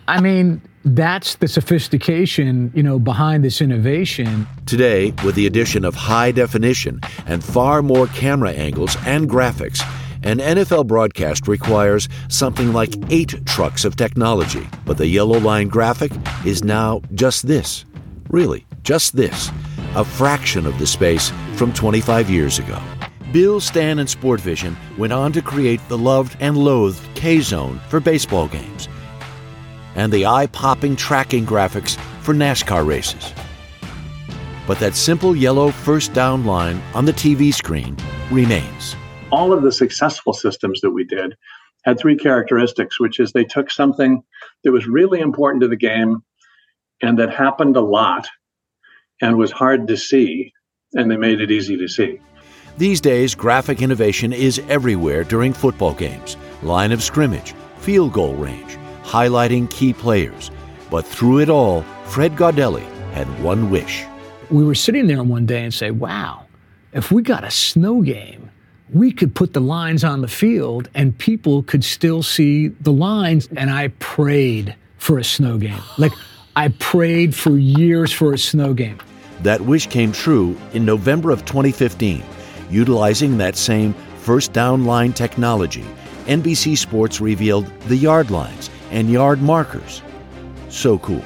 [0.07, 4.47] I mean, that's the sophistication, you know, behind this innovation.
[4.65, 9.81] Today, with the addition of high definition and far more camera angles and graphics,
[10.23, 14.67] an NFL broadcast requires something like eight trucks of technology.
[14.85, 16.11] But the yellow line graphic
[16.45, 17.85] is now just this.
[18.29, 19.51] Really, just this.
[19.95, 22.81] A fraction of the space from 25 years ago.
[23.33, 27.99] Bill, Stan, and Sportvision went on to create the loved and loathed K Zone for
[27.99, 28.87] baseball games
[29.95, 33.33] and the eye popping tracking graphics for NASCAR races.
[34.67, 37.97] But that simple yellow first down line on the TV screen
[38.31, 38.95] remains.
[39.31, 41.35] All of the successful systems that we did
[41.85, 44.23] had three characteristics, which is they took something
[44.63, 46.23] that was really important to the game
[47.01, 48.27] and that happened a lot
[49.21, 50.53] and was hard to see,
[50.93, 52.19] and they made it easy to see.
[52.75, 58.77] These days, graphic innovation is everywhere during football games line of scrimmage, field goal range,
[59.03, 60.49] highlighting key players.
[60.89, 64.05] But through it all, Fred Gaudelli had one wish.
[64.49, 66.45] We were sitting there one day and say, wow,
[66.93, 68.49] if we got a snow game,
[68.91, 73.49] we could put the lines on the field and people could still see the lines.
[73.57, 75.81] And I prayed for a snow game.
[75.97, 76.13] Like,
[76.55, 78.99] I prayed for years for a snow game.
[79.41, 82.23] That wish came true in November of 2015.
[82.73, 85.85] Utilizing that same first down line technology,
[86.25, 90.01] NBC Sports revealed the yard lines and yard markers.
[90.69, 91.23] So cool.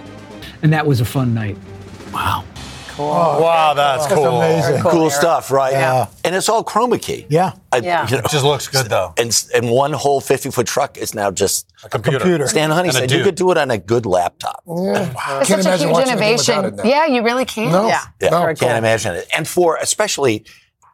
[0.61, 1.57] And that was a fun night.
[2.13, 2.43] Wow.
[2.89, 3.05] Cool.
[3.05, 4.41] Oh, wow, that's, That's cool.
[4.41, 4.81] amazing.
[4.81, 5.71] Very Cool stuff, right?
[5.71, 6.07] Yeah.
[6.25, 7.27] And it's all chroma key.
[7.29, 7.53] Yeah.
[7.71, 8.07] I- Yeah.
[8.11, 9.13] It just looks good, though.
[9.17, 12.17] And and one whole fifty foot truck is now just a computer.
[12.19, 12.47] computer.
[12.47, 14.63] Stan Honey And said you could do it on a good laptop.
[14.65, 15.13] Wow.
[15.41, 16.79] It's such a huge innovation.
[16.83, 17.71] Yeah, you really can.
[17.87, 18.69] Yeah, Very can't cool.
[18.71, 19.27] imagine it.
[19.31, 20.43] And for especially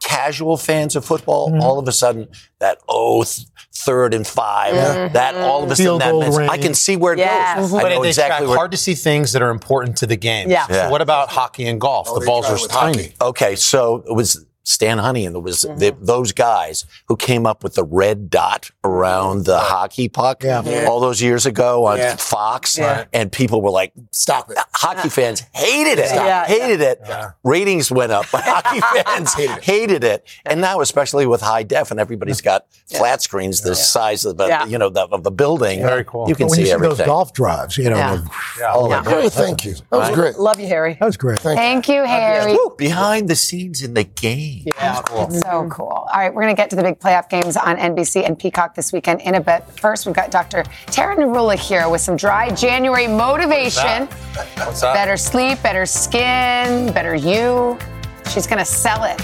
[0.04, 1.62] casual fans of football, Mm-hmm.
[1.62, 2.28] all of a sudden
[2.60, 5.08] that oh th- third and five, Yeah.
[5.10, 7.56] that all of a sudden that goal means I can see where it Yeah.
[7.60, 7.72] goes.
[7.72, 8.58] But I know they exactly where.
[8.58, 10.50] hard to see things that are important to the game.
[10.50, 10.68] Yeah.
[10.68, 10.90] So Yeah.
[10.90, 12.14] what about hockey and golf?
[12.14, 13.14] the balls are tiny.
[13.22, 15.78] Okay, so it was Stan Honey and it was Mm-hmm.
[15.78, 20.86] the, those guys who came up with the red dot around the hockey puck Yeah.
[20.90, 22.16] all those years ago on Yeah.
[22.16, 22.78] Fox.
[22.78, 23.06] Yeah.
[23.14, 24.58] And people were like, stop it.
[24.74, 26.08] Hockey fans hated it.
[26.10, 26.60] Stop it.
[26.62, 27.02] hated it.
[27.44, 30.28] Ratings went up, but hockey fans hated it.
[30.46, 34.48] And now, especially with high def and everybody's got flat screens the size of the,
[34.48, 34.66] Yeah.
[34.66, 35.82] you know, the, of the building.
[35.82, 36.28] Very cool.
[36.28, 36.98] You can when see you see everything.
[36.98, 37.96] those golf drives, you know.
[37.96, 38.16] Yeah.
[38.18, 38.30] the-
[38.74, 39.02] Oh, Yeah.
[39.02, 39.74] my Thank you.
[39.74, 40.16] That was Right?
[40.16, 40.38] great.
[40.40, 40.98] Love you, Harry.
[41.00, 41.40] That was great.
[41.40, 42.54] Thank you, Harry.
[42.54, 44.53] Woo, Behind the scenes in the game.
[44.66, 45.70] Yeah, so mm-hmm.
[45.70, 45.88] cool.
[45.88, 48.76] All right, we're going to get to the big playoff games on NBC and Peacock
[48.76, 49.64] this weekend in a bit.
[49.80, 50.64] First, we've got Dr.
[50.88, 54.06] Tara Narula here with some dry January motivation.
[54.08, 54.94] What's that?
[54.94, 57.78] Better sleep, better skin, better you.
[58.30, 59.20] She's going to sell it.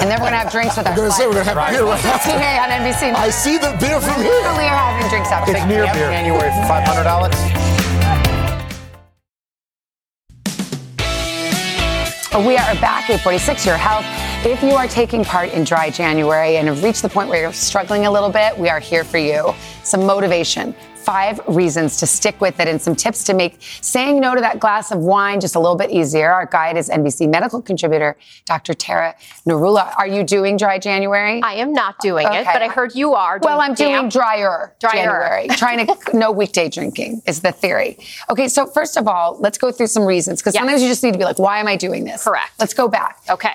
[0.00, 1.72] And then we're going to have drinks with our I'm gonna say we're gonna have
[1.72, 2.32] beer right after.
[2.32, 3.14] Today on NBC.
[3.16, 4.32] I see the beer from We here.
[4.32, 6.10] literally are having drinks out It's near beer.
[6.10, 7.36] January for five hundred dollars.
[12.32, 14.06] We are back, 846, your health.
[14.44, 17.52] If you are taking part in dry January and have reached the point where you're
[17.52, 19.54] struggling a little bit, we are here for you.
[19.84, 24.34] Some motivation, five reasons to stick with it, and some tips to make saying no
[24.34, 26.32] to that glass of wine just a little bit easier.
[26.32, 28.74] Our guide is NBC medical contributor, Dr.
[28.74, 29.14] Tara
[29.46, 29.94] Narula.
[29.96, 31.40] Are you doing dry January?
[31.44, 33.38] I am not doing it, but I heard you are.
[33.40, 34.92] Well, I'm doing drier, Drier.
[34.92, 35.46] January.
[35.50, 37.96] trying to no weekday drinking is the theory.
[38.28, 41.12] Okay, so first of all, let's go through some reasons because sometimes you just need
[41.12, 42.24] to be like, why am I doing this?
[42.24, 42.50] Correct.
[42.58, 43.18] Let's go back.
[43.30, 43.52] Okay.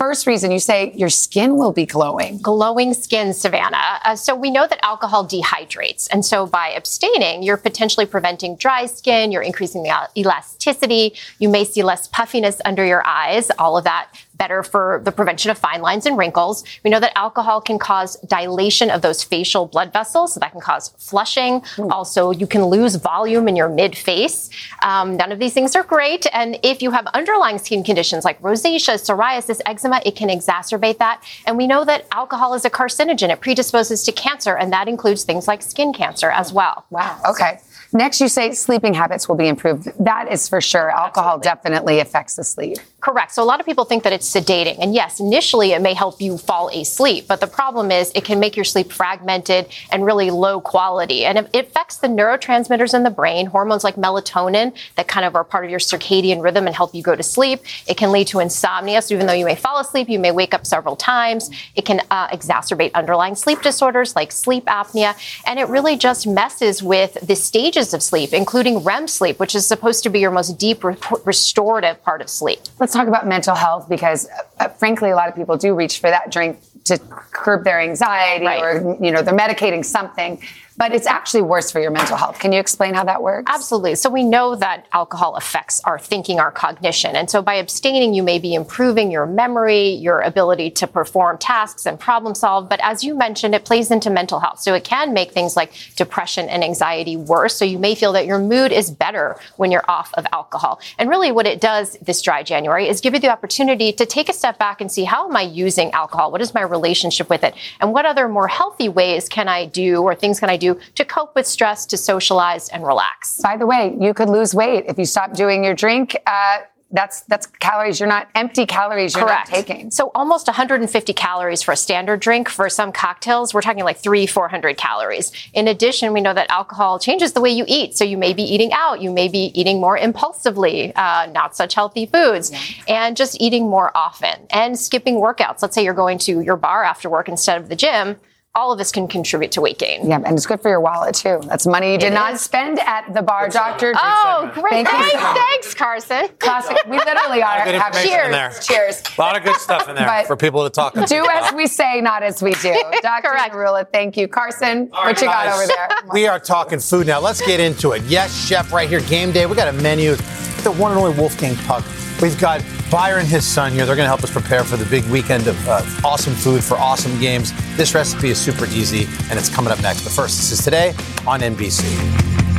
[0.00, 2.38] First reason you say your skin will be glowing.
[2.38, 4.00] Glowing skin, Savannah.
[4.02, 6.08] Uh, so we know that alcohol dehydrates.
[6.10, 11.64] And so by abstaining, you're potentially preventing dry skin, you're increasing the elasticity, you may
[11.64, 14.08] see less puffiness under your eyes, all of that
[14.40, 16.64] better for the prevention of fine lines and wrinkles.
[16.82, 20.62] We know that alcohol can cause dilation of those facial blood vessels, so that can
[20.62, 21.62] cause flushing.
[21.90, 24.48] Also, you can lose volume in your mid face.
[24.82, 26.26] Um, none of these things are great.
[26.32, 31.22] And if you have underlying skin conditions like rosacea, psoriasis, eczema, it can exacerbate that.
[31.46, 33.28] And we know that alcohol is a carcinogen.
[33.28, 36.86] It predisposes to cancer, and that includes things like skin cancer as well.
[36.88, 37.20] Wow.
[37.28, 37.60] Okay.
[37.92, 39.88] Next, you say sleeping habits will be improved.
[39.98, 40.90] That is for sure.
[40.90, 42.78] Alcohol definitely affects the sleep.
[43.00, 43.32] Correct.
[43.32, 44.76] So a lot of people think that it's sedating.
[44.78, 48.38] And yes, initially it may help you fall asleep, but the problem is it can
[48.38, 51.24] make your sleep fragmented and really low quality.
[51.24, 55.44] And it affects the neurotransmitters in the brain, hormones like melatonin that kind of are
[55.44, 57.60] part of your circadian rhythm and help you go to sleep.
[57.86, 59.00] It can lead to insomnia.
[59.00, 61.50] So even though you may fall asleep, you may wake up several times.
[61.76, 65.14] It can uh, exacerbate underlying sleep disorders like sleep apnea.
[65.46, 69.66] And it really just messes with the stages of sleep, including REM sleep, which is
[69.66, 72.60] supposed to be your most deep re- restorative part of sleep.
[72.78, 76.10] Let's talk about mental health because, uh, frankly, a lot of people do reach for
[76.10, 76.98] that drink to
[77.32, 80.42] curb their anxiety or, you know, they're medicating something.
[80.80, 82.38] But it's actually worse for your mental health.
[82.38, 83.52] Can you explain how that works?
[83.52, 83.96] Absolutely.
[83.96, 87.16] So we know that alcohol affects our thinking, our cognition.
[87.16, 91.84] And so by abstaining, you may be improving your memory, your ability to perform tasks
[91.84, 92.70] and problem solve.
[92.70, 94.60] But as you mentioned, it plays into mental health.
[94.60, 97.56] So it can make things like depression and anxiety worse.
[97.56, 100.80] So you may feel that your mood is better when you're off of alcohol.
[100.98, 104.30] And really what it does this dry January is give you the opportunity to take
[104.30, 106.32] a step back and see how am I using alcohol?
[106.32, 107.54] What is my relationship with it?
[107.80, 111.04] And what other more healthy ways can I do or things can I do to
[111.04, 113.40] cope with stress, to socialize and relax?
[113.40, 116.16] By the way, you could lose weight if you stop doing your drink.
[116.26, 116.58] Uh,
[116.92, 118.00] that's that's calories.
[118.00, 119.14] You're not empty calories.
[119.14, 119.50] You're Correct.
[119.50, 119.90] not taking.
[119.90, 122.48] So almost 150 calories for a standard drink.
[122.48, 125.32] For some cocktails, we're talking like three, 400 calories.
[125.54, 127.96] In addition, we know that alcohol changes the way you eat.
[127.96, 131.74] So you may be eating out, you may be eating more impulsively, uh, not such
[131.74, 132.50] healthy foods,
[132.88, 135.62] and just eating more often and skipping workouts.
[135.62, 138.16] Let's say you're going to your bar after work instead of the gym.
[138.56, 140.08] All of this can contribute to weight gain.
[140.10, 141.40] Yeah, and it's good for your wallet too.
[141.44, 142.40] That's money you did It not is.
[142.40, 143.94] spend at the bar, doctor.
[143.96, 144.84] Oh, great.
[144.88, 145.18] Thank you.
[145.20, 146.28] Thanks, thanks, Carson.
[146.40, 146.76] Classic.
[146.88, 147.64] We literally are.
[147.64, 148.66] Good have- information in cheers.
[148.66, 148.76] there.
[148.88, 149.02] Cheers.
[149.16, 151.08] A lot of good stuff in there But for people to talk about.
[151.08, 152.72] Do as we say, not as we do.
[153.02, 153.28] Dr.
[153.28, 154.26] Narula, thank you.
[154.26, 155.88] Carson, what you got Guys, over there?
[156.12, 157.20] We are talking food now.
[157.20, 158.02] Let's get into it.
[158.06, 159.46] Yes, chef, right here, game day.
[159.46, 160.16] We got a menu.
[160.64, 161.84] The one and only Wolfgang Puck.
[162.20, 163.86] We've got Byron, his son here.
[163.86, 166.76] They're going to help us prepare for the big weekend of uh, awesome food for
[166.76, 167.52] awesome games.
[167.76, 170.02] This recipe is super easy, and it's coming up next.
[170.02, 170.88] But first, this is today
[171.24, 172.49] on NBC.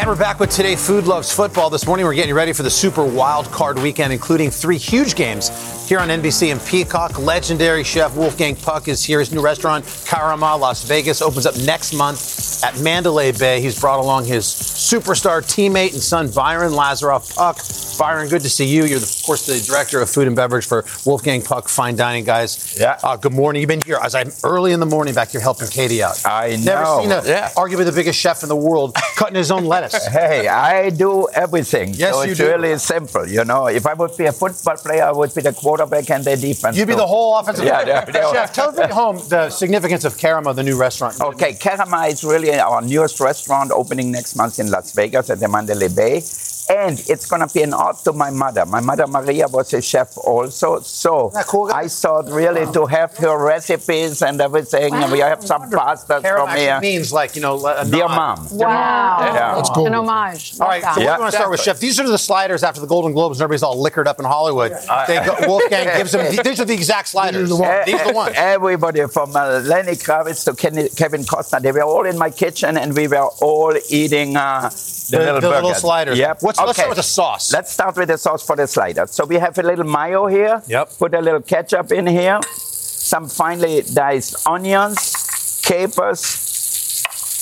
[0.00, 1.68] And we're back with today Food Loves Football.
[1.68, 5.50] This morning we're getting ready for the Super Wild Card weekend, including three huge games
[5.90, 7.18] here on NBC and Peacock.
[7.18, 9.18] Legendary chef Wolfgang Puck is here.
[9.18, 13.60] His new restaurant, Karama, Las Vegas, opens up next month at Mandalay Bay.
[13.60, 17.58] He's brought along his superstar teammate and son, Byron Lazaroff Puck.
[17.98, 18.84] Byron, good to see you.
[18.86, 22.78] You're, of course, the director of food and beverage for Wolfgang Puck Fine Dining, guys.
[22.80, 22.98] Yeah.
[23.04, 23.60] Uh, good morning.
[23.60, 26.18] You've been here as I'm early in the morning back here helping Katie out.
[26.24, 27.00] I Never know.
[27.02, 27.50] seen a, Yeah.
[27.50, 29.89] arguably the biggest chef in the world cutting his own lettuce.
[30.10, 31.94] Hey, I do everything.
[31.94, 32.46] Yes, so you it's do.
[32.46, 33.26] really simple.
[33.28, 36.24] You know, if I would be a football player, I would be the quarterback and
[36.24, 36.76] the defense.
[36.76, 36.98] You'd be too.
[36.98, 40.54] the whole offensive Yeah, they- they- Chef, tell us at home the significance of Karama,
[40.54, 41.20] the new restaurant.
[41.20, 45.48] Okay, Karama is really our newest restaurant opening next month in Las Vegas at the
[45.48, 46.22] Mandalay Bay.
[46.70, 48.64] And it's going to be an ode to my mother.
[48.64, 50.78] My mother, Maria, was a chef also.
[50.80, 54.94] So I thought really to have her recipes and everything.
[54.94, 56.80] And we have some pastas Karama from actually here.
[56.80, 58.16] means like, you know, a Dear nod.
[58.38, 58.48] mom.
[58.52, 59.18] Wow.
[59.34, 59.54] Yeah.
[59.56, 59.86] That's cool.
[59.86, 60.54] An homage.
[60.60, 61.12] All right, so Yeah.
[61.14, 61.80] we're going to start with Chef.
[61.80, 64.70] These are the sliders after the Golden Globes, and everybody's all liquored up in Hollywood.
[65.08, 66.24] They go, Wolfgang gives them.
[66.44, 67.48] These are the exact sliders.
[67.50, 68.34] These are the ones.
[68.36, 72.76] Everybody from uh, Lenny Kravitz to Kenny, Kevin Costner, they were all in my kitchen
[72.76, 74.70] and we were all eating uh,
[75.10, 76.18] the, The- little the little sliders.
[76.18, 76.42] Yep.
[76.42, 77.52] What's- let's start with the sauce.
[77.52, 79.10] Let's start with the sauce for the sliders.
[79.12, 80.62] So we have a little mayo here.
[80.66, 80.98] Yep.
[80.98, 82.40] Put a little ketchup in here.
[82.56, 86.22] Some finely diced onions, capers,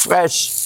[0.06, 0.57] fresh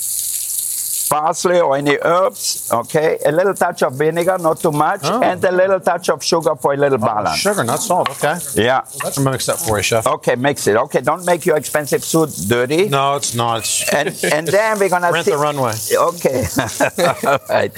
[1.12, 3.18] parsley or any herbs, okay?
[3.26, 5.20] A little touch of vinegar, not too much, Oh.
[5.22, 7.38] and a little touch of sugar for a little oh, balance.
[7.38, 8.08] Sugar, not salt.
[8.16, 8.36] Okay.
[8.54, 8.80] Yeah.
[8.80, 10.06] I'm going to mix that for you, Chef.
[10.06, 10.76] Okay, mix it.
[10.84, 12.88] Okay, don't make your expensive suit dirty.
[12.88, 13.62] No, it's not.
[13.92, 15.74] And, and then we're gonna Rent see- the runway.
[16.12, 16.44] Okay.
[17.28, 17.72] All right.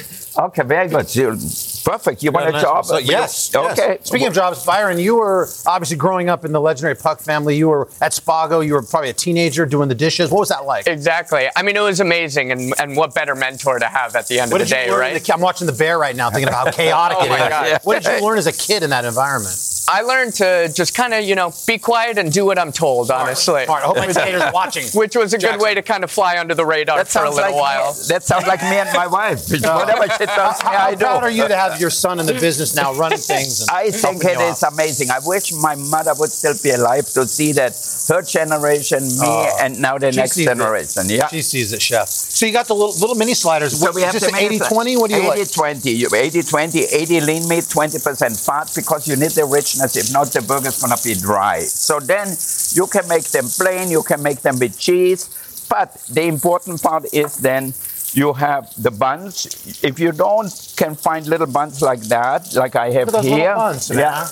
[0.47, 1.09] Okay, very good.
[1.17, 1.39] You-
[1.85, 2.23] Perfect.
[2.23, 2.85] You want a nice job?
[2.87, 3.79] So, yes, yes.
[3.79, 3.99] Okay.
[4.03, 7.57] Speaking of jobs, Byron, you were obviously growing up in the legendary Puck family.
[7.57, 8.67] You were at Spago.
[8.67, 10.31] You were probably a teenager doing the dishes.
[10.31, 10.87] What was that like?
[10.87, 11.47] Exactly.
[11.55, 14.51] I mean, it was amazing, and, and what better mentor to have at the end
[14.53, 15.23] What of the day, right?
[15.23, 17.49] the- I'm watching The Bear right now, thinking about how chaotic Oh it is.
[17.49, 17.81] God.
[17.85, 19.55] What did you learn as a kid in that environment?
[19.89, 23.11] I learned to just kind of, you know, be quiet and do what I'm told,
[23.11, 23.65] honestly.
[23.67, 23.83] Smart.
[23.83, 24.85] I hope my data's watching.
[24.99, 27.31] Which was a good way to kind of fly under the radar That for a
[27.31, 27.93] little like while.
[27.93, 29.41] Me, that sounds like me and my wife.
[29.51, 31.05] Whatever she tells me, How I do.
[31.05, 33.61] proud are you to have your son in the business now, running things?
[33.63, 34.73] And I think it is it you is out?
[34.73, 35.11] amazing.
[35.11, 37.73] I wish my mother would still be alive to see that
[38.09, 39.59] her generation, me, Oh.
[39.61, 40.49] and now the She next sees it.
[40.57, 41.09] generation.
[41.09, 41.29] Yeah.
[41.29, 42.09] She sees it, Chef.
[42.09, 43.79] So you got the little, little mini sliders.
[43.79, 44.99] So What, we is have this to an make it 80-20?
[44.99, 45.39] What do you like?
[45.39, 46.05] 80-20.
[46.09, 49.97] 80-20, 80 lean meat, 20% fat because you need the richness.
[49.97, 51.61] If not, the burger is going to be dry.
[51.61, 52.29] So then
[52.73, 55.29] you can make them plain, you can make them with cheese.
[55.69, 57.73] But the important part is then
[58.13, 59.47] you have the buns.
[59.83, 63.25] If you don't can find little buns like that, like I have Look at those
[63.25, 63.55] little here.
[63.57, 64.29] buns, yeah.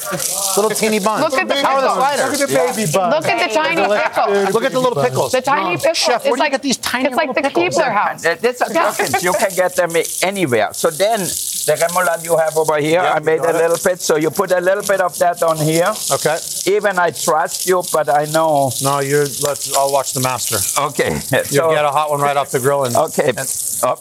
[0.57, 1.22] Little teeny buns.
[1.22, 1.95] Look at the the pickles.
[1.97, 2.30] sliders?
[2.30, 3.14] Look at the baby buns.
[3.14, 4.55] Look at the tiny pickles.
[4.55, 5.32] Look at the little pickles.
[5.32, 5.99] The tiny pickles.
[5.99, 7.76] Chef, it's where do you like, get these tiny It's like the little pickles?
[7.76, 8.22] Keebler house.
[8.22, 9.22] These are gherkins.
[9.24, 9.90] You can get them
[10.22, 10.72] anywhere.
[10.74, 11.20] So then
[11.67, 13.59] the remoulade you have over here, I made a got it.
[13.59, 14.01] little bit.
[14.01, 15.93] So you put a little bit of that on here.
[16.11, 16.37] Okay.
[16.67, 18.71] Even I trust you, but I know.
[18.83, 19.27] No, you're.
[19.47, 19.75] Let's.
[19.77, 20.57] I'll watch the master.
[20.89, 21.11] Okay.
[21.51, 22.85] You'll get a hot one right off the grill.
[22.85, 23.31] And, Okay.
[23.31, 23.47] Up.
[23.85, 23.97] Oh.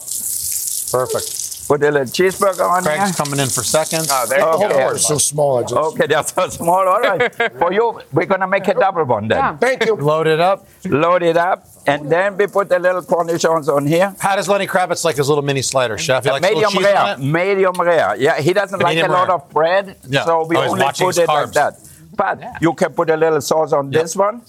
[0.92, 1.38] Perfect.
[1.68, 3.24] Put a little cheeseburger on Craig's here.
[3.24, 4.08] coming in for seconds.
[4.10, 4.90] Oh, there you Oh, go.
[4.90, 5.00] of.
[5.00, 5.58] So small.
[5.58, 5.74] I just...
[5.74, 6.86] Okay, that's so small.
[6.86, 7.32] All right.
[7.58, 9.38] For you, we're going to make a double one then.
[9.38, 9.56] Yeah.
[9.56, 9.94] Thank you.
[9.94, 10.66] Load it up.
[10.84, 11.64] Load it up.
[11.86, 14.14] And then we put a little cornichons on here.
[14.18, 16.24] How does Lenny Kravitz like his little mini slider, Chef?
[16.24, 17.18] He likes medium rare.
[17.18, 18.16] Medium rare.
[18.16, 20.24] Yeah, he doesn't like Medium a lot of bread, Yeah.
[20.24, 21.74] so we Oh, only put it like that.
[22.14, 24.42] But you can put a little sauce on this one.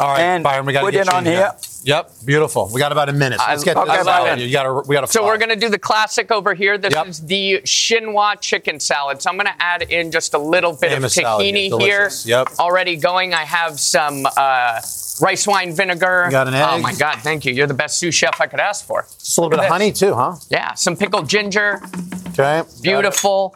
[0.00, 1.52] All right, and Byron, we got to put get it you on in here.
[1.82, 2.70] Yep, beautiful.
[2.72, 3.38] We got about a minute.
[3.40, 4.38] So let's get I this love out.
[4.38, 4.44] it.
[4.46, 4.82] You got to.
[4.88, 5.06] We got to.
[5.06, 6.76] So we're going to do the classic over here.
[6.78, 7.06] This Yep.
[7.06, 9.22] is the chinois chicken salad.
[9.22, 12.08] So I'm going to add in just a little bit Famous of tahini here.
[12.08, 12.10] here.
[12.24, 12.48] Yep.
[12.58, 13.32] Already going.
[13.34, 14.80] I have some uh,
[15.22, 16.24] rice wine vinegar.
[16.26, 16.66] You got an egg.
[16.68, 17.18] Oh my God!
[17.20, 17.52] Thank you.
[17.52, 19.02] You're the best sous chef I could ask for.
[19.02, 20.36] Just a little bit of honey too, huh?
[20.50, 20.74] Yeah.
[20.74, 21.80] Some pickled ginger.
[22.30, 22.62] Okay.
[22.82, 23.54] Beautiful.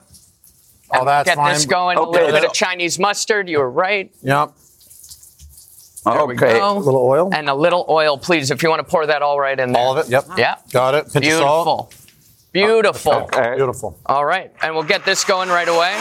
[0.91, 1.55] All that's Get fine.
[1.55, 1.99] this going.
[1.99, 2.07] Okay.
[2.07, 3.49] A little bit of Chinese mustard.
[3.49, 4.11] You were right.
[4.23, 4.53] Yep.
[6.05, 6.59] There we Okay.
[6.59, 6.77] go.
[6.77, 7.31] A little oil.
[7.33, 9.83] And a little oil, please, if you want to pour that all right in there.
[9.83, 10.11] All of it.
[10.11, 10.25] Yep.
[10.37, 10.57] Yeah.
[10.73, 11.13] Got it.
[11.13, 11.91] Pinch of salt.
[12.53, 13.13] Beautiful.
[13.27, 13.55] Beautiful.
[13.57, 13.99] Beautiful.
[14.07, 14.53] All right.
[14.63, 15.97] And we'll get this going right away.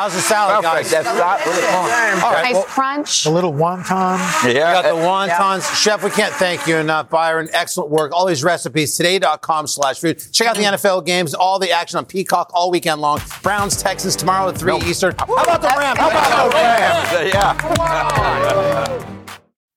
[0.00, 0.90] How's the salad, Perfect.
[0.90, 0.90] guys?
[0.90, 2.44] That's not really All right.
[2.44, 3.24] Nice well, crunch.
[3.24, 4.16] The little wonton.
[4.50, 4.50] Yeah.
[4.50, 5.74] We got the wontons.
[5.74, 7.10] Chef, we can't thank you enough.
[7.10, 8.10] Byron, excellent work.
[8.14, 10.18] All these recipes, today.com slash food.
[10.32, 10.86] Check out the mm-hmm.
[10.86, 13.20] NFL games, all the action on Peacock all weekend long.
[13.42, 15.14] Browns, Texans, tomorrow at 3 Eastern.
[15.18, 15.98] How about the Rams?
[15.98, 17.34] How about the Rams?
[17.34, 19.06] Yeah.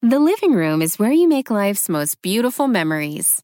[0.03, 3.43] The living room is where you make life's most beautiful memories.